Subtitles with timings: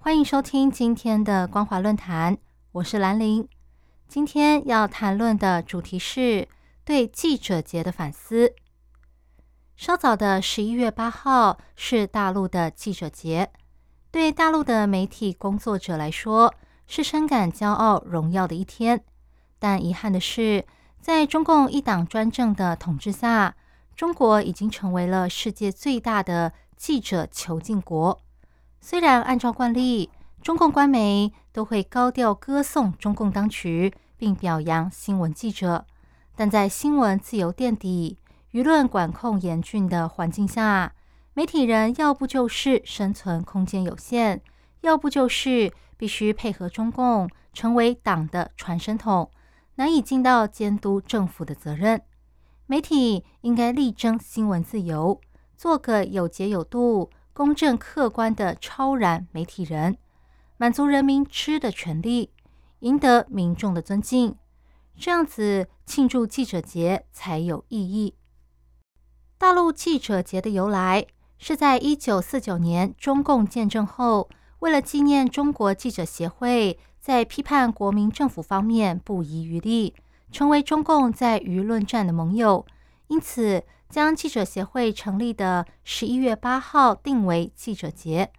[0.00, 2.38] 欢迎收听今天的光华论坛，
[2.70, 3.46] 我是兰玲。
[4.06, 6.48] 今天要谈论的主题是
[6.84, 8.54] 对记者节的反思。
[9.76, 13.50] 稍早的十一月八号是大陆的记者节，
[14.12, 16.54] 对大陆的媒体工作者来说
[16.86, 19.04] 是深感骄傲、荣耀的一天。
[19.58, 20.64] 但遗憾的是，
[21.00, 23.56] 在中共一党专政的统治下，
[23.96, 26.52] 中国已经成为了世界最大的。
[26.78, 28.20] 记者囚禁国，
[28.80, 35.84] 虽然按照惯例，中共官媒都会高调歌颂中共当局，并表扬新闻记者，
[36.36, 38.18] 但在新闻自由垫底、
[38.52, 40.94] 舆论管控严峻的环境下，
[41.34, 44.40] 媒体人要不就是生存空间有限，
[44.80, 49.30] 要不就是必须配合中共，成为党的传声筒，
[49.74, 52.00] 难以尽到监督政府的责任。
[52.66, 55.20] 媒体应该力争新闻自由。
[55.56, 59.96] 做个有节有度、公正客观的超然媒体人，
[60.56, 62.32] 满足人民知的权利，
[62.80, 64.34] 赢得民众的尊敬，
[64.98, 68.16] 这样子庆祝记者节才有意义。
[69.38, 71.06] 大陆记者节的由来
[71.38, 74.28] 是在一九四九年中共建政后，
[74.58, 79.94] 为了纪念中国记者协会在批判国民政府方面不遗余力，
[80.32, 82.66] 成为中共在舆论战的盟友，
[83.08, 83.64] 因此。
[83.90, 88.30] 将记者协会成立的十一月八号定为记者节，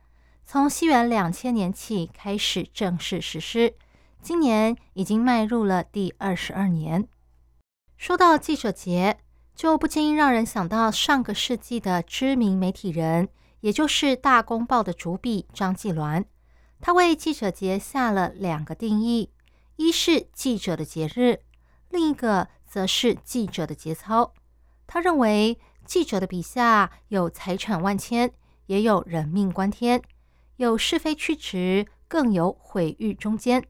[0.45, 3.73] 从西元两千年起开始正式实施，
[4.21, 7.07] 今年已经迈入了第二十二年。
[7.97, 9.17] 说到记者节，
[9.55, 13.27] 就不禁让人想到上个世纪的知名媒体人，
[13.61, 16.25] 也就是《大公报》的主笔张纪鸾。
[16.79, 19.31] 他为记者节下了两个定义：
[19.77, 21.39] 一是记者的节日，
[21.89, 24.31] 另一个则是记者的节操。
[24.91, 28.33] 他认为，记者的笔下有财产万千，
[28.65, 30.01] 也有人命关天，
[30.55, 33.63] 有是非曲直，更有毁誉中间。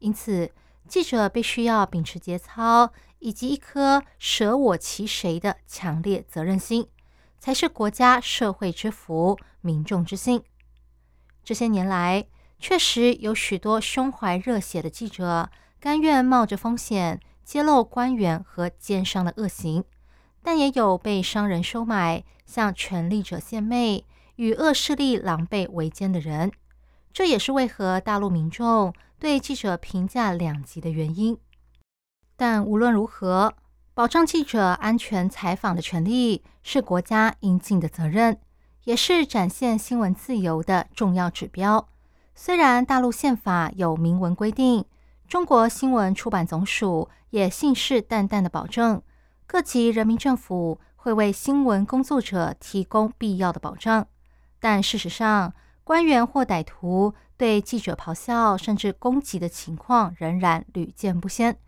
[0.00, 0.52] 因此，
[0.86, 6.86] 记者必须要秉持节操，以及一颗舍我其谁的强烈责任心，
[7.38, 10.44] 才是国家社会之福、民众之幸。
[11.42, 12.26] 这些年来，
[12.58, 15.48] 确实有许多胸怀热血的记者，
[15.80, 19.82] 甘愿冒着风险揭露官员和奸商的恶行。
[20.42, 24.04] 但也有被商人收买，向权力者献媚，
[24.36, 26.50] 与恶势力狼狈为奸的人。
[27.12, 31.36] 这也是为何大陆民众对记者评价两极的原因。
[32.36, 33.52] 但无论如何，
[33.92, 38.38] 保障记者安全采访的权利是国家应尽的责任，
[38.84, 41.88] 也是展现新闻自由的重要指标。
[42.34, 44.86] 虽然大陆宪法有明文规定，
[45.28, 49.02] 中国新闻出版总署也信誓旦旦的保证。
[49.52, 54.06] 各级人民政府会为新闻工作者提供必要的保障，
[54.60, 55.52] 但事实上，
[55.82, 61.58] 官员或歹徒对记者咆哮甚至攻击的情况仍然屡见不鲜。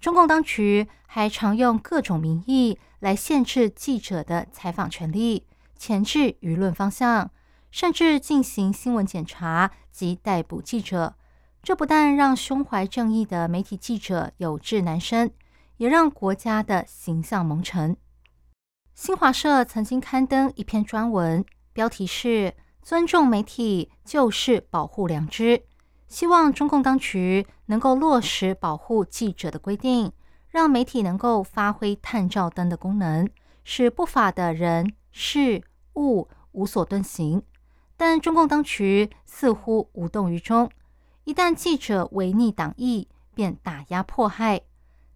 [0.00, 5.44] 中共当局还常用各种名义来限制记者的采访权利，
[5.76, 7.32] 钳制舆论方向，
[7.72, 11.16] 甚至进行新闻检查及逮捕记者。
[11.64, 15.32] 这不但让胸怀正义的媒体记者有志难伸。
[15.76, 17.96] 也让国家的形象蒙尘。
[18.94, 25.64] 新华社曾经刊登一篇专文，标题是“尊重媒体就是保护良知”，
[26.06, 30.12] 希望中共当局能够落实保护记者的规定，
[30.48, 33.28] 让媒体能够发挥探照灯的功能，
[33.64, 35.62] 使不法的人事
[35.94, 37.42] 物无所遁形。
[37.96, 40.70] 但中共当局似乎无动于衷，
[41.24, 44.62] 一旦记者违逆党意，便打压迫害。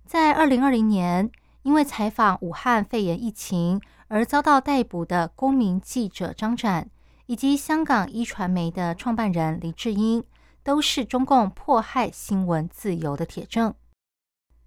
[0.08, 1.30] 在二零二零年，
[1.64, 6.88] 因为采访武汉肺炎疫情而遭到逮捕的公民记者张展，
[7.26, 10.24] 以及香港一传媒的创办人黎智英，
[10.62, 13.74] 都是中共迫害新闻自由的铁证。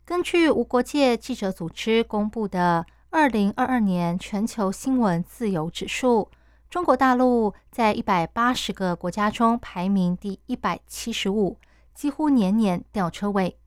[0.05, 6.29] 根据无国界记者组织公布的二零二二年全球新闻自由指数，
[6.69, 11.57] 中国大陆在一百八十个国家中排名第一百七十五，
[11.95, 13.57] 几乎年年吊车尾。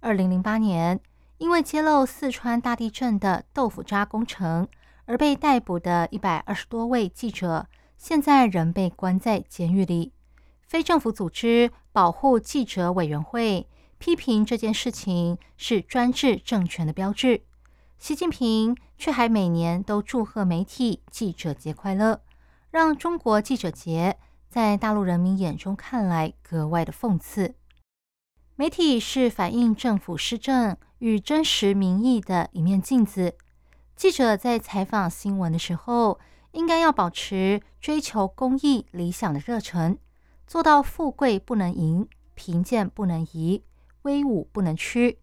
[0.00, 1.00] 二零零八年。
[1.44, 4.66] 因为揭露四川大地震的豆腐渣工程
[5.04, 7.66] 而被逮捕的一百二十多位记者，
[7.98, 10.14] 现在仍被关在监狱里。
[10.62, 13.68] 非政府组织保护记者委员会
[13.98, 17.42] 批评这件事情是专制政权的标志。
[17.98, 22.22] 习近平却还每年都祝贺媒体记者节快乐，
[22.70, 24.16] 让中国记者节
[24.48, 27.54] 在大陆人民眼中看来格外的讽刺。
[28.56, 33.36] 媒体是反映政府施政与真实民意的一面镜子。
[33.94, 36.18] 记者在采访新闻的时候，
[36.52, 39.98] 应该要保持追求公益理想的热忱，
[40.46, 43.62] 做到富贵不能淫，贫贱不能移，
[44.04, 45.18] 威武不能屈，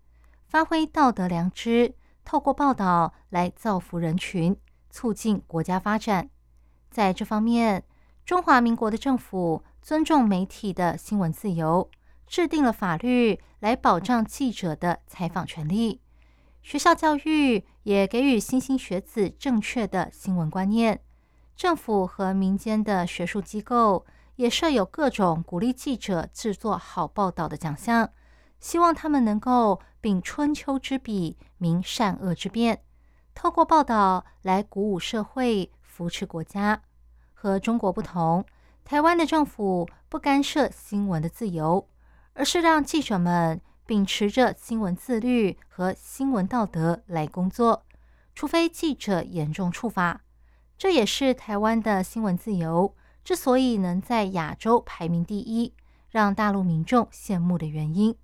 [0.46, 4.56] 发挥道德良知，透过报道来造福人群，
[4.92, 6.30] 促进国家发展。
[6.92, 7.84] 在这方面，
[8.24, 11.90] 中华民国的政府尊重媒体的新闻自由。
[12.32, 16.00] 制定了法律来保障记者的采访权利，
[16.62, 21.02] 学校教育也给予新兴学子正确的新闻观念。
[21.58, 24.06] 政府和民间的学术机构
[24.38, 28.10] 也设有各种鼓励记者制作好报道的奖项，
[28.62, 32.82] 希望他们能够秉春秋之笔，明善恶之辨，
[33.36, 36.82] 透过报道来鼓舞社会，扶持国家。
[37.34, 38.46] 和中国不同，
[38.86, 41.90] 台湾的政府不干涉新闻的自由。
[42.34, 47.86] 而是让记者们秉持着新闻自律和新闻道德来工作，
[48.34, 50.22] 除非记者严重处罚。
[50.78, 55.74] 这也是台湾的新闻自由之所以能在亚洲排名第一，
[56.10, 58.16] 让大陆民众羡慕的原因。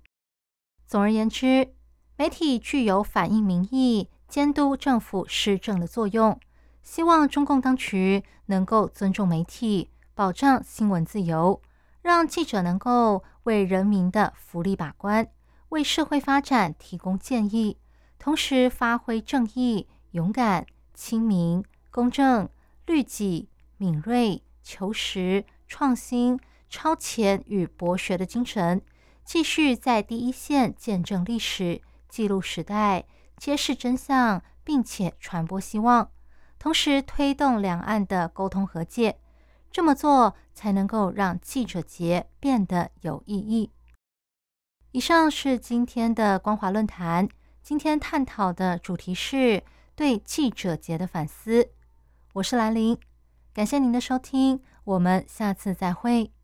[0.86, 1.74] 总而言之，
[2.16, 6.40] 媒体具有反映民意、监督政府施政的作用。
[6.82, 11.60] 希望中共当局能够尊重媒体，保障新闻自由。
[12.08, 15.28] 让记者能够为人民的福利把关，
[15.68, 17.76] 为社会发展提供建议，
[18.18, 20.64] 同时发挥正义、勇敢、
[20.94, 22.48] 亲民、公正、
[22.86, 26.40] 律己、敏锐、求实、创新、
[26.70, 28.80] 超前与博学的精神，
[29.22, 33.04] 继续在第一线见证历史、记录时代、
[33.36, 36.10] 揭示真相，并且传播希望，
[36.58, 39.18] 同时推动两岸的沟通和解。
[39.70, 43.70] 这么做才能够让记者节变得有意义。
[44.92, 47.28] 以上是今天的光华论坛，
[47.62, 49.62] 今天探讨的主题是
[49.94, 51.70] 对记者节的反思。
[52.32, 52.98] 我是兰玲，
[53.52, 56.32] 感谢您的收听，我们下次再会。